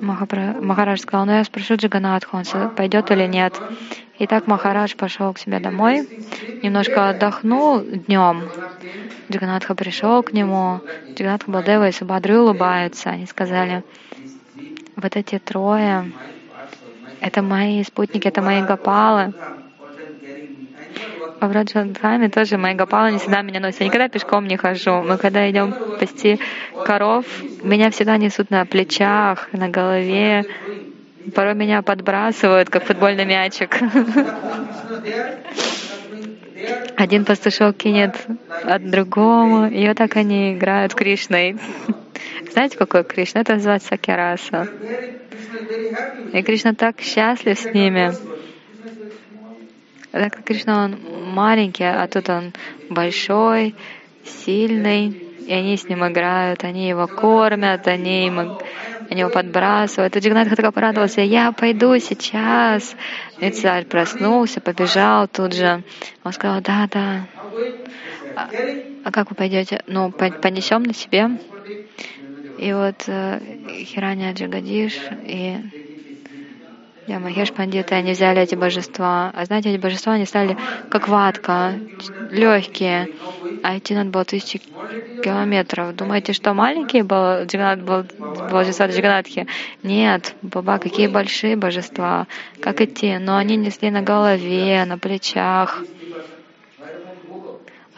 [0.00, 3.60] Махарадж сказал, ну я спрошу Джиганатху, он пойдет или нет.
[4.18, 6.08] И так Махарадж пошел к себе домой,
[6.62, 8.48] немножко отдохнул днем.
[9.30, 10.80] Джаганатха пришел к нему,
[11.14, 13.10] Джаганатха Балдева и Субадры улыбаются.
[13.10, 13.84] Они сказали,
[14.96, 16.12] вот эти трое,
[17.20, 19.34] это мои спутники, это мои гопалы.
[21.40, 23.80] А в Раджадхаме тоже мои гопалы не всегда меня носят.
[23.80, 25.02] Я никогда пешком не хожу.
[25.02, 26.40] Мы когда идем пасти
[26.84, 27.26] коров,
[27.62, 30.44] меня всегда несут на плечах, на голове.
[31.34, 33.78] Порой меня подбрасывают, как футбольный мячик.
[36.96, 38.16] Один пастушок кинет
[38.64, 41.56] от другому, и вот так они играют с Кришной.
[42.52, 43.42] Знаете, какой Кришна?
[43.42, 44.66] Это называется Сакираса.
[46.32, 48.37] И Кришна так счастлив с ними.
[50.18, 50.98] Так как Кришна, он
[51.32, 52.52] маленький, а тут он
[52.90, 53.76] большой,
[54.24, 55.10] сильный,
[55.46, 58.58] и они с ним играют, они его кормят, они ему
[59.08, 60.16] они его подбрасывают.
[60.16, 62.96] И Джиганатха так порадовался, я пойду сейчас.
[63.38, 65.84] И царь проснулся, побежал тут же.
[66.24, 67.26] Он сказал, да, да.
[68.34, 68.50] А,
[69.04, 69.84] а как вы пойдете?
[69.86, 71.30] Ну, понесем на себе.
[72.58, 73.40] И вот э,
[73.84, 75.58] Хираня Джагадиш и
[77.08, 79.32] я Махеш Пандиты, они взяли эти божества.
[79.34, 80.58] А знаете, эти божества, они стали
[80.90, 81.72] как ватка,
[82.30, 83.08] легкие.
[83.62, 84.60] А идти надо было тысячи
[85.24, 85.96] километров.
[85.96, 88.04] Думаете, что маленькие был Джиганат, был,
[88.50, 89.46] божества Джиганатхи?
[89.82, 92.26] Нет, баба, какие большие божества.
[92.60, 93.16] Как идти?
[93.18, 95.82] Но они несли на голове, на плечах.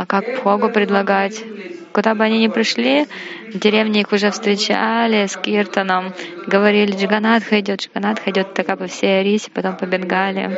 [0.00, 1.44] А как Богу предлагать?
[1.92, 3.06] Куда бы они ни пришли,
[3.52, 6.14] в деревне их уже встречали с Киртаном,
[6.46, 10.56] говорили, Джиганатха идет, Джиганатха идет, так по всей Арисе, потом по Бенгалии.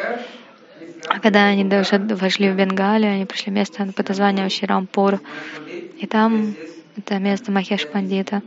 [1.08, 5.18] А когда они даже вошли в Бенгалию, они пришли в место под названием Ширампур.
[5.98, 6.54] И там
[6.96, 8.42] это место Махеш Пандита.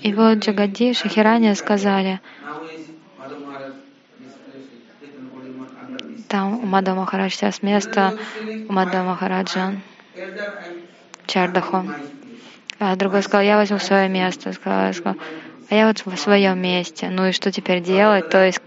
[0.00, 2.20] И вот Джагадиш и Хирания сказали,
[6.28, 8.16] там Мада Махарадж сейчас место
[8.68, 9.74] Мада Махараджа
[11.26, 11.84] Чардаху.
[12.78, 14.52] А другой сказал, я возьму свое место.
[14.52, 15.16] Сказал, сказал,
[15.70, 17.08] а я вот в своем месте.
[17.10, 18.30] Ну и что теперь делать?
[18.30, 18.60] То есть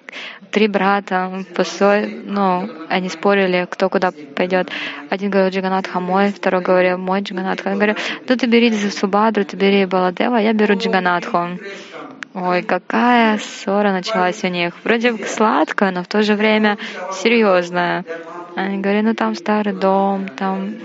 [0.52, 4.70] три брата, посой, ну, они спорили, кто куда пойдет.
[5.10, 7.70] Один говорил Джиганатха мой, второй говорил мой Джиганатха.
[7.70, 7.96] Он говорил,
[8.28, 11.58] ну ты бери Субадру, ты бери Баладева, я беру Джиганатху.
[12.34, 14.74] Ой, какая ссора началась у них.
[14.86, 16.78] Вроде сладкая, но в то же время
[17.12, 18.06] серьезная.
[18.56, 20.76] Они говорят, ну там старый дом, там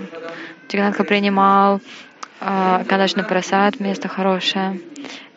[0.67, 1.79] Джиганатха принимал
[2.41, 4.81] э, Кадашна Прасад, место хорошее.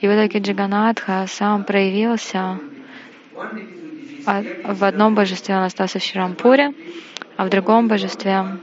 [0.01, 2.59] И в итоге Джиганатха сам проявился.
[4.27, 6.75] А в одном божестве он остался в Ширампуре,
[7.37, 8.59] а в другом божестве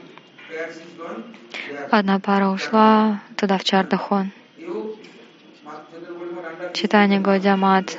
[1.92, 4.32] одна пара ушла туда, в Чардахон
[6.78, 7.98] читание Гаудиамат.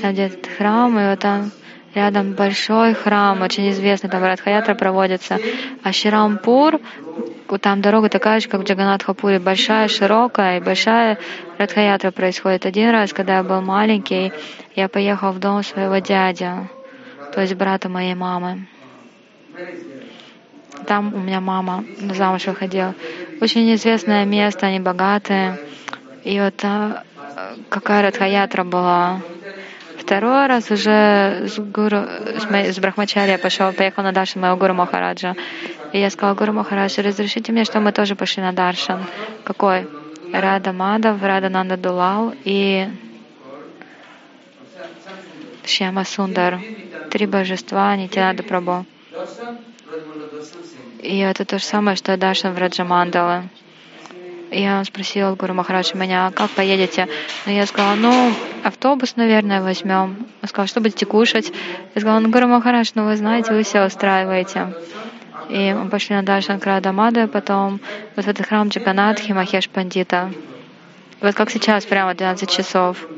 [0.00, 1.50] Там где храм, и вот там
[1.94, 5.38] рядом большой храм, очень известный, там Радхаятра проводится.
[5.82, 6.80] А Ширампур,
[7.60, 11.18] там дорога такая же, как в Джаганатхапуре, большая, широкая, и большая
[11.58, 12.66] Радхаятра происходит.
[12.66, 14.32] Один раз, когда я был маленький,
[14.74, 16.50] я поехал в дом своего дяди,
[17.32, 18.66] то есть брата моей мамы.
[20.86, 22.94] Там у меня мама замуж выходила.
[23.40, 25.58] Очень известное место, они богатые.
[26.24, 27.04] И вот а,
[27.68, 29.20] какая Радхаятра была.
[29.98, 32.04] Второй раз уже с, гуру,
[32.38, 35.34] с, с Брахмачария пошел, поехал на Даршан моего Гуру Махараджа.
[35.92, 39.04] И я сказал, Гуру Махараджа, разрешите мне, что мы тоже пошли на Даршан.
[39.44, 39.88] Какой?
[40.32, 42.88] Рада Мадав, Рада Нанда Дулал и
[45.64, 46.60] Шьяма Сундар.
[47.10, 48.84] Три божества, Нитянада Прабhu.
[51.00, 53.44] И это то же самое, что Даршан в Раджамандала.
[54.56, 57.08] Я спросила Гуру Махарадж меня, как поедете?
[57.44, 60.28] Ну, я сказала, ну, автобус, наверное, возьмем.
[60.42, 61.52] Он сказал, что будете кушать?
[61.96, 64.72] Я сказала, ну, Гуру Махарадж, ну, вы знаете, вы все устраиваете.
[65.48, 67.80] И мы пошли на Даршан Крадамада, потом
[68.14, 70.30] вот в этот храм Джаганатхи Махеш Пандита.
[71.20, 73.08] Вот как сейчас, прямо 12 часов.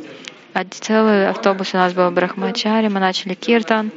[0.55, 3.91] А целый автобус у нас был Брахмачаре, мы начали киртан.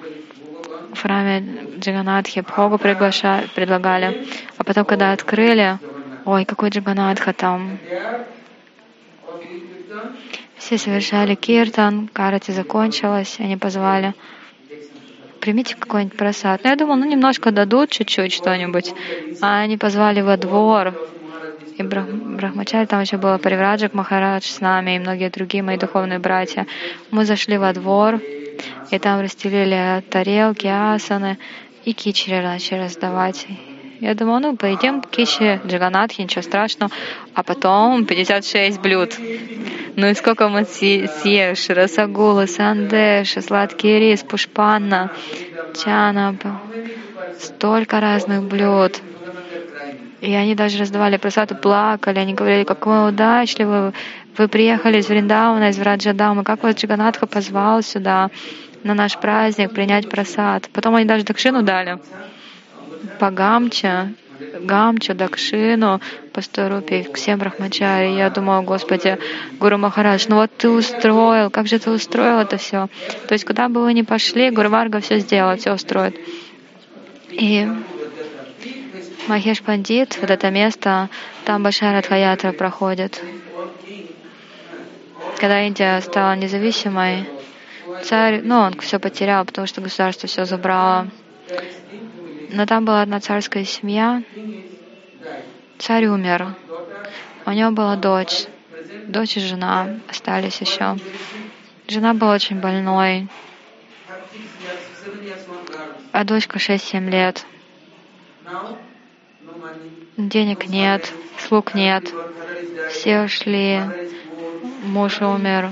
[0.94, 1.46] В храме
[1.80, 4.28] Джаганатхи Бхогу предлагали.
[4.58, 5.80] А потом, когда открыли,
[6.32, 7.80] Ой, какой Джаганатха там.
[10.58, 14.14] Все совершали киртан, карати закончилась, они позвали.
[15.42, 16.64] Примите какой-нибудь просад.
[16.64, 18.94] Ну, я думала, ну немножко дадут чуть-чуть что-нибудь.
[19.42, 20.94] А они позвали во двор.
[21.80, 26.20] И Брах, Брахмачарь, там еще было Паривраджак Махарадж с нами и многие другие мои духовные
[26.20, 26.68] братья.
[27.10, 28.22] Мы зашли во двор,
[28.92, 31.40] и там расстелили тарелки, асаны,
[31.86, 33.48] и кичери начали раздавать.
[34.00, 36.90] Я думала, ну, поедим киши Джаганатхи, ничего страшного.
[37.34, 39.18] А потом 56 блюд.
[39.98, 41.70] Ну и сколько мы съешь?
[41.70, 45.12] Расагула, сандеш, сладкий рис, пушпанна,
[45.76, 46.36] чана.
[47.40, 49.02] Столько разных блюд.
[50.22, 52.20] И они даже раздавали просад плакали.
[52.20, 53.92] Они говорили, как вы удачливы.
[54.38, 56.46] Вы приехали из Вриндауна, из Враджадамы.
[56.46, 58.30] Как вас Джаганатха позвал сюда
[58.84, 60.70] на наш праздник принять просад?
[60.72, 62.00] Потом они даже Дакшину дали
[63.20, 64.14] по Гамча,
[64.62, 66.02] Гамча, Дакшину,
[66.34, 68.18] по 100 рупий, всем Брахмачари.
[68.18, 69.18] Я думала, Господи,
[69.60, 72.88] Гуру Махарадж, ну вот ты устроил, как же ты устроил это все?
[73.28, 76.16] То есть, куда бы вы ни пошли, Гуру Варга все сделает, все устроит.
[77.30, 77.68] И
[79.28, 81.10] Махеш Пандит, вот это место,
[81.46, 83.22] там большая Радхаятра проходит.
[85.38, 87.26] Когда Индия стала независимой,
[88.04, 91.08] царь, ну, он все потерял, потому что государство все забрало.
[92.52, 94.24] Но там была одна царская семья.
[95.78, 96.56] Царь умер.
[97.46, 98.46] У него была дочь.
[99.08, 100.98] Дочь и жена остались еще.
[101.88, 103.28] Жена была очень больной.
[106.12, 107.46] А дочка 6-7 лет.
[110.18, 112.12] Денег нет, слуг нет.
[112.92, 113.82] Все ушли.
[114.84, 115.72] Муж умер,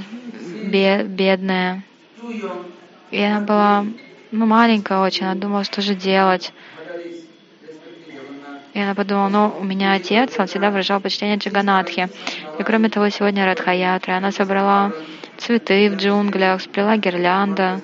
[0.64, 1.84] бедная.
[3.12, 3.86] И она была
[4.32, 6.54] ну, маленькая очень, она думала, что же делать.
[8.74, 12.10] И она подумала, ну, у меня отец, он всегда выражал почтение Джаганатхи.
[12.60, 14.14] И кроме того, сегодня Радхаятра.
[14.14, 14.92] Она собрала
[15.38, 17.82] цветы в джунглях, сплела гирлянда.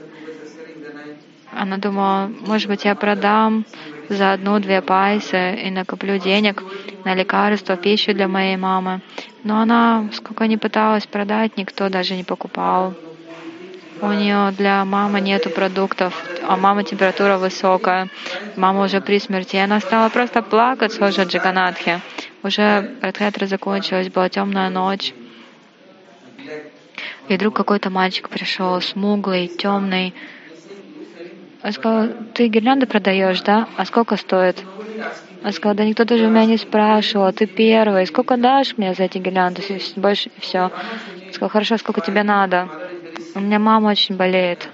[1.51, 3.65] Она думала, может быть, я продам
[4.09, 6.63] за одну-две пайсы и накоплю денег
[7.05, 9.01] на лекарства, пищу для моей мамы.
[9.43, 12.93] Но она, сколько ни пыталась продать, никто даже не покупал.
[14.01, 16.13] У нее для мамы нету продуктов,
[16.47, 18.09] а мама температура высокая,
[18.55, 19.55] мама уже при смерти.
[19.55, 22.01] И она стала просто плакать с Джаганатхи.
[22.43, 25.13] Уже Радхетра закончилась, была темная ночь.
[27.29, 30.13] И вдруг какой-то мальчик пришел, смуглый, темный.
[31.63, 33.69] Он сказал, ты гирлянды продаешь, да?
[33.77, 34.61] А сколько стоит?
[35.45, 38.05] Он сказал, да никто даже меня не спрашивал, ты первый.
[38.05, 39.61] Сколько дашь мне за эти гирлянды?
[39.95, 40.63] Больше все.
[40.63, 42.67] Он сказал, хорошо, сколько тебе надо?
[43.36, 44.69] У меня мама очень болеет.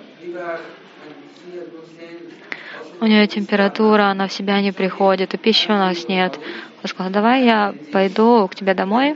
[3.01, 6.37] У нее температура, она в себя не приходит, и пищи у нас нет.
[6.83, 9.15] Он сказал, давай я пойду к тебе домой,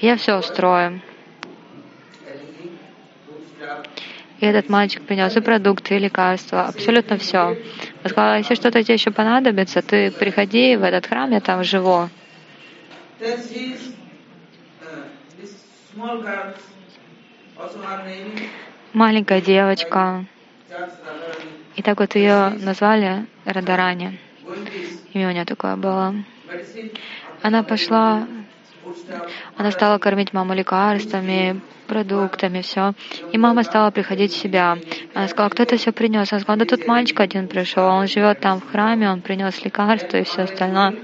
[0.00, 1.00] и я все устрою.
[4.38, 7.56] И этот мальчик принес и продукты, и лекарства, абсолютно все.
[8.04, 12.08] Он сказал, если что-то тебе еще понадобится, ты приходи в этот храм, я там живу.
[18.94, 20.24] Маленькая девочка.
[21.74, 24.20] И так вот ее назвали Радарани.
[25.12, 26.14] Имя у нее такое было.
[27.42, 28.28] Она пошла,
[29.56, 32.92] она стала кормить маму лекарствами, продуктами, все.
[33.32, 34.78] И мама стала приходить в себя.
[35.12, 36.32] Она сказала, кто это все принес?
[36.32, 40.18] Она сказала, да тут мальчик один пришел, он живет там в храме, он принес лекарства
[40.18, 40.94] и все остальное.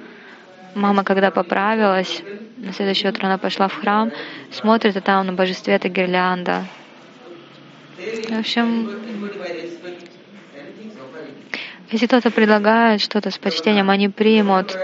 [0.77, 2.23] Мама, когда поправилась,
[2.57, 4.13] на следующее утро она пошла в храм,
[4.53, 6.67] смотрит, а там на божестве это гирлянда.
[8.01, 8.91] В общем,
[11.91, 14.79] если кто-то предлагает что-то с почтением, они примут.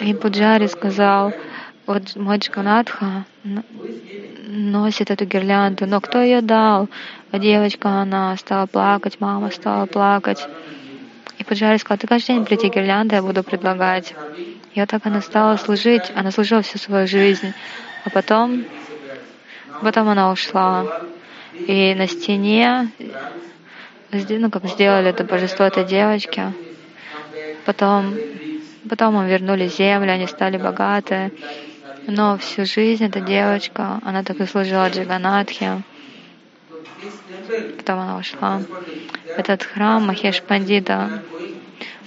[0.00, 1.32] И Пуджари сказал,
[1.86, 3.24] вот мой Джаганатха
[4.46, 6.88] носит эту гирлянду, но кто ее дал?
[7.32, 10.46] А девочка, она стала плакать, мама стала плакать.
[11.38, 14.14] И Пуджари сказал, ты каждый день прийти гирлянды я буду предлагать.
[14.74, 17.52] И вот так она стала служить, она служила всю свою жизнь.
[18.04, 18.64] А потом,
[19.82, 20.86] потом она ушла.
[21.54, 22.90] И на стене,
[24.12, 26.52] ну, как сделали это божество этой девочки,
[27.64, 28.14] потом
[28.88, 31.32] Потом им вернули землю, они стали богаты.
[32.06, 35.82] Но всю жизнь эта девочка, она так и служила Джаганатхе.
[37.78, 38.62] Потом она ушла.
[39.36, 41.22] Этот храм Махеш Пандита.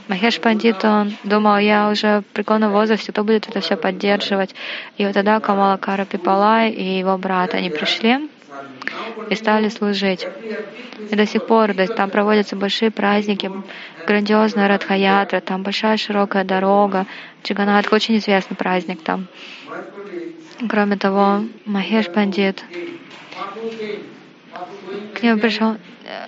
[0.08, 4.56] Махеш Пандит, он думал, я уже в преклонном возрасте, кто будет это все поддерживать.
[4.98, 8.30] И вот тогда Камала Кара Пипалай и его брат, они пришли
[9.30, 10.26] и стали служить.
[11.12, 13.52] И до сих пор то есть, там проводятся большие праздники,
[14.06, 17.06] грандиозная Радхаятра, там большая широкая дорога.
[17.44, 19.28] Чиганатха очень известный праздник там.
[20.70, 22.64] Кроме того, Махеш Пандит,
[25.14, 25.74] к нему пришел
[26.06, 26.27] э,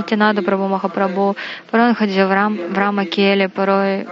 [0.00, 1.36] Нитянада Прабhu Махапрабху,
[1.70, 4.06] порой он ходил в, Рам, в порой э,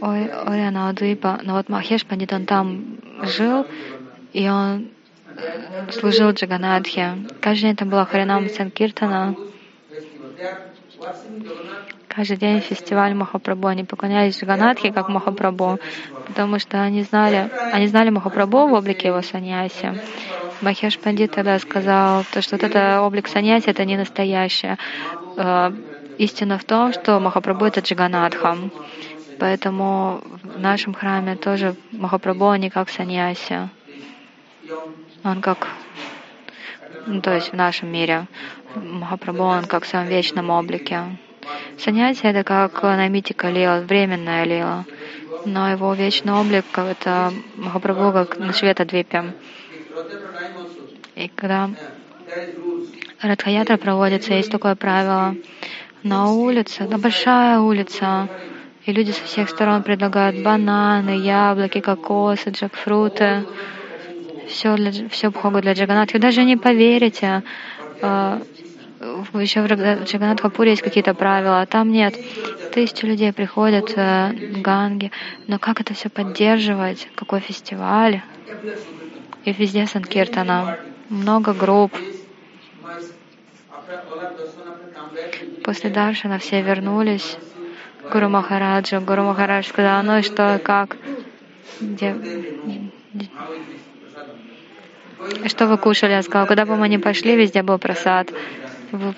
[0.00, 3.66] ой, Ориана Адвипа, но вот Махеш Пандит, он там жил,
[4.32, 4.88] и он
[5.90, 7.18] служил Джаганатхе.
[7.40, 9.34] Каждый день там была Харинам Санкиртана.
[12.08, 13.66] Каждый день фестиваль Махапрабху.
[13.66, 15.78] Они поклонялись Джаганатхе как Махапрабху,
[16.26, 20.00] потому что они знали, они знали Махапрабху в облике его саньяси.
[20.62, 24.78] Махеш Пандит тогда сказал, то, что вот это облик саньяси, это не настоящее.
[25.36, 25.72] Э,
[26.18, 28.56] истина в том, что Махапрабху это Джаганатха.
[29.40, 33.68] Поэтому в нашем храме тоже Махапрабху не как саньяси.
[35.24, 35.66] Он как,
[37.06, 38.28] ну, то есть в нашем мире,
[38.76, 41.18] Махапрабху, он как в своем вечном облике.
[41.76, 44.84] Саньяси это как намитика лила, временная лила.
[45.44, 49.34] Но его вечный облик— это Махапрабху как на Швета-двипе.
[51.14, 51.70] И когда
[53.20, 55.36] Радхаятра проводится, есть такое правило.
[56.02, 58.28] На улице, на большая улица,
[58.84, 63.44] и люди со всех сторон предлагают бананы, яблоки, кокосы, джекфруты.
[64.48, 66.18] Все, для, все бхогу для Джаганатхи.
[66.18, 67.42] Даже не поверите,
[68.02, 68.42] а,
[69.34, 72.14] еще в Джаганатхапуре есть какие-то правила, а там нет.
[72.72, 75.10] Тысячи людей приходят э, в Ганги.
[75.46, 77.08] Но как это все поддерживать?
[77.14, 78.22] Какой фестиваль?
[79.44, 80.78] И везде Санкиртана.
[81.12, 81.92] Много групп.
[85.62, 87.36] После Даршана все вернулись.
[88.10, 88.98] Гуру Махараджа.
[89.00, 90.96] Гуру Махарадж сказал, ну и что, как?
[91.82, 92.16] Где?
[95.44, 96.12] Что вы кушали?
[96.12, 98.32] Я сказала, куда бы мы ни пошли, везде был просад.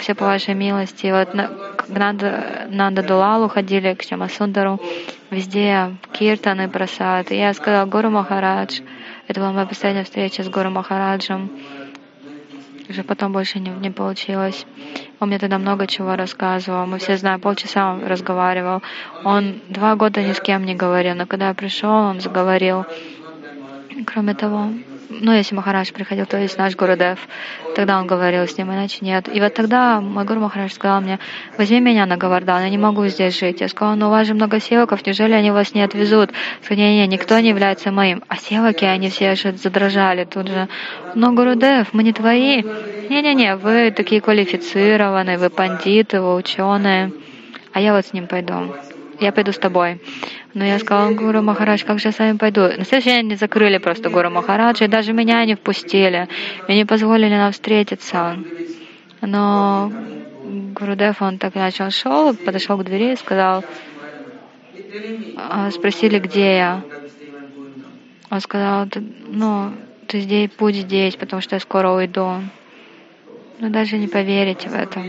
[0.01, 1.07] Все по вашей милости.
[1.13, 1.31] Вот
[1.77, 4.81] к Нанда, Нанда Дулалу ходили, к Шамасундару,
[5.31, 7.31] везде киртан и просад.
[7.31, 8.81] И я сказала, Гуру Махарадж,
[9.29, 11.51] это была моя последняя встреча с Гуру Махараджем.
[12.89, 14.67] Уже потом больше не, не получилось.
[15.21, 16.87] Он мне тогда много чего рассказывал.
[16.87, 18.83] Мы все знаем, полчаса он разговаривал.
[19.25, 22.85] Он два года ни с кем не говорил, но когда я пришел, он заговорил.
[24.07, 24.71] Кроме того,
[25.21, 27.19] ну, если Махарадж приходил, то есть наш Гурудев,
[27.75, 29.29] тогда он говорил с ним, иначе нет.
[29.35, 31.19] И вот тогда мой Гуру Махарадж сказал мне,
[31.59, 33.61] возьми меня на Гавардан, я не могу здесь жить.
[33.61, 36.31] Я сказал, ну у вас же много севаков, неужели они вас не отвезут?
[36.63, 38.23] Сказал, не, не, никто не является моим.
[38.29, 40.69] А севаки, они все же задрожали тут же.
[41.15, 42.63] Но Гурудев, мы не твои.
[42.63, 47.13] Не-не-не, вы такие квалифицированные, вы пандиты, вы ученые.
[47.73, 48.75] А я вот с ним пойду.
[49.25, 50.03] Я пойду с тобой.
[50.53, 52.61] Но я сказала, Гуру Махарадж, как же я с вами пойду?
[52.61, 56.29] На следующий день они закрыли просто Гуру Махараджа, и даже меня не впустили,
[56.69, 58.37] и не позволили нам встретиться.
[59.23, 59.91] Но
[60.75, 63.65] Гурудев, он так начал шел, подошел к двери и сказал,
[65.39, 66.83] «А, спросили, где я.
[68.31, 68.87] Он сказал,
[69.27, 69.73] ну,
[70.07, 72.43] ты здесь, будь здесь, потому что я скоро уйду.
[73.59, 75.01] Но даже не поверите в это.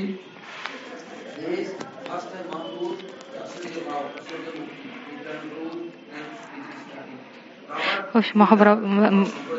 [8.15, 8.75] В общем, Махабра...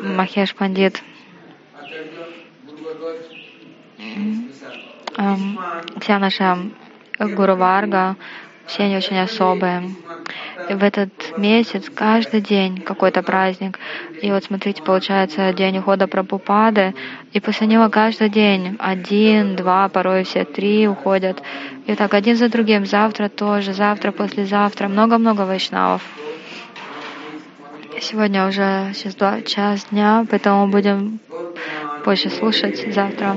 [0.02, 1.02] Махеш Пандит
[6.00, 6.56] вся наша
[7.18, 8.16] Гуру Варга,
[8.64, 9.90] все они очень особые.
[10.70, 13.78] И в этот месяц каждый день какой-то праздник.
[14.22, 16.94] И вот смотрите, получается день ухода Прабхупады,
[17.34, 21.42] и после него каждый день один, два, порой все три уходят.
[21.86, 26.00] И так один за другим, завтра тоже, завтра, послезавтра, много-много вайшнавов.
[28.00, 31.18] Сегодня уже сейчас два, час дня, поэтому будем
[32.04, 33.36] позже слушать завтра.